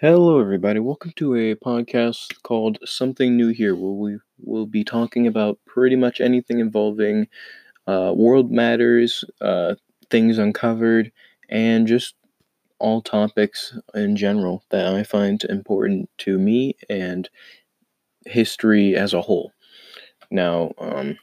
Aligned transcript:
Hello, 0.00 0.40
everybody. 0.40 0.78
Welcome 0.80 1.12
to 1.16 1.34
a 1.34 1.54
podcast 1.54 2.42
called 2.42 2.78
Something 2.84 3.36
New 3.36 3.48
Here, 3.48 3.74
where 3.74 3.92
we 3.92 4.18
will 4.38 4.66
be 4.66 4.84
talking 4.84 5.26
about 5.26 5.58
pretty 5.66 5.96
much 5.96 6.20
anything 6.20 6.60
involving 6.60 7.28
uh, 7.86 8.12
world 8.16 8.50
matters, 8.52 9.24
uh, 9.40 9.76
things 10.10 10.38
uncovered, 10.38 11.12
and 11.48 11.86
just 11.86 12.14
all 12.78 13.02
topics 13.02 13.78
in 13.94 14.16
general 14.16 14.64
that 14.70 14.94
I 14.94 15.04
find 15.04 15.42
important 15.44 16.10
to 16.18 16.38
me 16.38 16.76
and 16.90 17.28
history 18.26 18.96
as 18.96 19.14
a 19.14 19.22
whole. 19.22 19.52
Now, 20.30 20.72
um, 20.78 21.18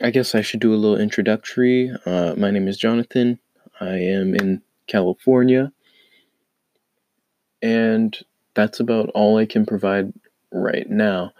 I 0.00 0.10
guess 0.10 0.34
I 0.34 0.42
should 0.42 0.60
do 0.60 0.74
a 0.74 0.76
little 0.76 0.98
introductory. 1.00 1.92
Uh, 2.06 2.34
my 2.36 2.50
name 2.50 2.68
is 2.68 2.76
Jonathan. 2.78 3.38
I 3.80 3.96
am 3.96 4.34
in 4.34 4.62
California 4.86 5.72
and 7.62 8.18
that's 8.54 8.80
about 8.80 9.10
all 9.10 9.38
I 9.38 9.46
can 9.46 9.66
provide 9.66 10.12
right 10.52 10.88
now. 10.88 11.32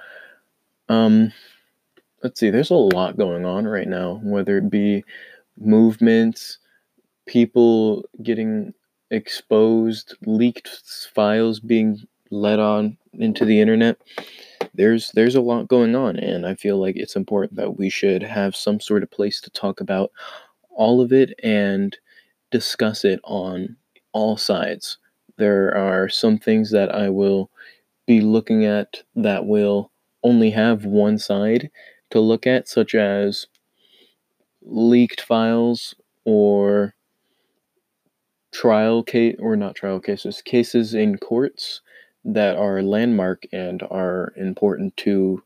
Um, 0.89 1.33
let's 2.23 2.41
see, 2.41 2.51
there's 2.51 2.71
a 2.71 2.75
lot 2.75 3.17
going 3.17 3.45
on 3.45 3.67
right 3.67 3.89
now, 3.89 4.21
whether 4.23 4.59
it 4.59 4.71
be 4.71 5.05
movements, 5.59 6.59
people 7.27 8.05
getting 8.23 8.73
exposed, 9.11 10.17
leaked 10.27 10.69
files 11.15 11.61
being 11.61 12.07
let 12.31 12.59
on 12.59 12.97
into 13.15 13.45
the 13.45 13.61
internet. 13.61 13.99
There's 14.75 15.11
there's 15.13 15.35
a 15.35 15.41
lot 15.41 15.67
going 15.67 15.97
on 15.97 16.17
and 16.17 16.47
I 16.47 16.55
feel 16.55 16.79
like 16.79 16.97
it's 16.97 17.17
important 17.17 17.57
that 17.57 17.79
we 17.79 17.91
should 17.91 18.23
have 18.23 18.55
some 18.55 18.81
sort 18.81 19.03
of 19.03 19.11
place 19.11 19.41
to 19.41 19.51
talk 19.51 19.81
about 19.81 20.13
all 20.71 21.01
of 21.01 21.13
it 21.13 21.39
and 21.43 21.97
discuss 22.51 23.05
it 23.05 23.19
on 23.25 23.77
all 24.13 24.37
sides 24.37 24.99
there 25.39 25.75
are 25.77 26.09
some 26.09 26.39
things 26.39 26.71
that 26.73 26.95
I 26.95 27.09
will 27.09 27.51
be 28.07 28.21
looking 28.21 28.65
at 28.65 29.03
that 29.17 29.47
will 29.47 29.91
only 30.23 30.51
have 30.51 30.85
one 30.85 31.19
side 31.19 31.71
to 32.11 32.21
look 32.21 32.47
at, 32.47 32.69
such 32.69 32.95
as 32.95 33.47
leaked 34.63 35.21
files 35.21 35.95
or 36.25 36.95
trial 38.53 39.03
case 39.03 39.37
or 39.39 39.57
not 39.57 39.75
trial 39.75 40.01
cases, 40.01 40.43
cases 40.43 40.95
in 40.95 41.17
courts 41.19 41.81
that 42.25 42.57
are 42.57 42.83
landmark 42.83 43.45
and 43.53 43.83
are 43.91 44.33
important 44.37 44.97
to 44.97 45.43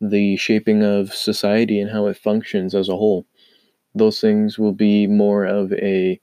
the 0.00 0.36
shaping 0.36 0.82
of 0.82 1.12
society 1.12 1.80
and 1.80 1.90
how 1.90 2.06
it 2.06 2.16
functions 2.16 2.74
as 2.74 2.88
a 2.88 2.96
whole. 2.96 3.26
Those 3.94 4.20
things 4.20 4.58
will 4.58 4.72
be 4.72 5.06
more 5.06 5.44
of 5.44 5.72
a 5.72 6.20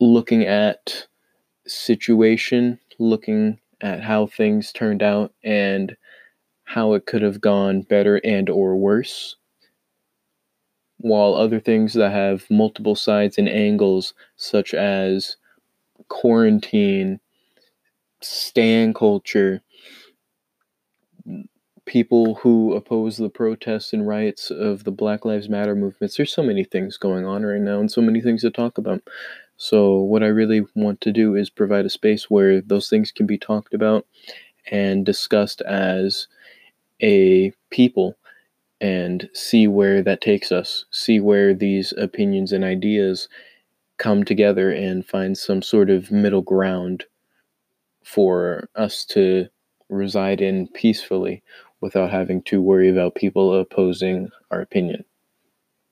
looking 0.00 0.44
at 0.44 1.06
situation, 1.66 2.78
looking 2.98 3.58
at 3.80 4.02
how 4.02 4.26
things 4.26 4.72
turned 4.72 5.02
out 5.02 5.32
and 5.42 5.96
how 6.64 6.94
it 6.94 7.06
could 7.06 7.22
have 7.22 7.40
gone 7.40 7.82
better 7.82 8.20
and 8.24 8.48
or 8.48 8.76
worse. 8.76 9.36
While 10.98 11.34
other 11.34 11.60
things 11.60 11.92
that 11.94 12.10
have 12.12 12.48
multiple 12.50 12.94
sides 12.96 13.38
and 13.38 13.48
angles 13.48 14.14
such 14.36 14.74
as 14.74 15.36
quarantine 16.08 17.20
stan 18.20 18.94
culture 18.94 19.62
people 21.86 22.36
who 22.36 22.74
oppose 22.74 23.16
the 23.18 23.28
protests 23.28 23.92
and 23.92 24.06
riots 24.06 24.50
of 24.50 24.84
the 24.84 24.90
black 24.90 25.24
lives 25.24 25.48
matter 25.48 25.74
movements 25.76 26.16
there's 26.16 26.32
so 26.32 26.42
many 26.42 26.64
things 26.64 26.96
going 26.96 27.26
on 27.26 27.44
right 27.44 27.60
now 27.60 27.78
and 27.78 27.90
so 27.90 28.00
many 28.00 28.20
things 28.20 28.40
to 28.40 28.50
talk 28.50 28.78
about 28.78 29.02
so, 29.56 29.98
what 29.98 30.22
I 30.22 30.26
really 30.26 30.62
want 30.74 31.00
to 31.02 31.12
do 31.12 31.36
is 31.36 31.48
provide 31.50 31.86
a 31.86 31.90
space 31.90 32.28
where 32.28 32.60
those 32.60 32.88
things 32.88 33.12
can 33.12 33.26
be 33.26 33.38
talked 33.38 33.74
about 33.74 34.06
and 34.70 35.06
discussed 35.06 35.60
as 35.62 36.26
a 37.02 37.52
people 37.70 38.16
and 38.80 39.28
see 39.32 39.68
where 39.68 40.02
that 40.02 40.20
takes 40.20 40.52
us, 40.52 40.84
see 40.90 41.20
where 41.20 41.54
these 41.54 41.92
opinions 41.96 42.52
and 42.52 42.64
ideas 42.64 43.28
come 43.98 44.24
together 44.24 44.70
and 44.70 45.06
find 45.06 45.38
some 45.38 45.62
sort 45.62 45.90
of 45.90 46.10
middle 46.10 46.42
ground 46.42 47.04
for 48.04 48.68
us 48.74 49.04
to 49.04 49.46
reside 49.88 50.40
in 50.40 50.66
peacefully 50.68 51.42
without 51.80 52.10
having 52.10 52.42
to 52.42 52.60
worry 52.60 52.88
about 52.88 53.14
people 53.14 53.54
opposing 53.58 54.28
our 54.50 54.60
opinion. 54.60 55.04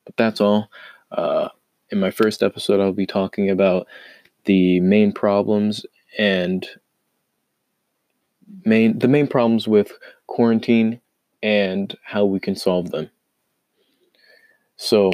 But 0.05 0.17
that's 0.17 0.41
all. 0.41 0.69
Uh, 1.13 1.49
in 1.93 2.01
my 2.01 2.11
first 2.11 2.43
episode, 2.43 2.81
I'll 2.81 2.93
be 2.93 3.07
talking 3.07 3.51
about 3.51 3.87
the 4.45 4.81
main 4.81 5.13
problems 5.13 5.87
and 6.19 6.67
main 8.65 8.99
the 8.99 9.09
main 9.09 9.29
problems 9.29 9.69
with 9.69 9.93
quarantine 10.27 11.01
and 11.43 11.97
how 12.03 12.25
we 12.25 12.41
can 12.41 12.57
solve 12.57 12.91
them. 12.91 13.11
So, 14.77 15.13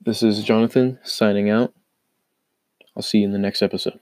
this 0.00 0.22
is 0.22 0.42
Jonathan 0.42 0.98
signing 1.04 1.50
out. 1.50 1.72
I'll 2.96 3.02
see 3.02 3.18
you 3.18 3.26
in 3.26 3.32
the 3.32 3.38
next 3.38 3.62
episode. 3.62 4.00